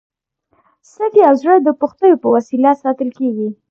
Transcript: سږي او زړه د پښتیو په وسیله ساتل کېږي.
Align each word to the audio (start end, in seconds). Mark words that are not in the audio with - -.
سږي 0.93 1.21
او 1.29 1.35
زړه 1.41 1.53
د 1.61 1.69
پښتیو 1.81 2.21
په 2.23 2.27
وسیله 2.35 2.71
ساتل 2.83 3.09
کېږي. 3.17 3.49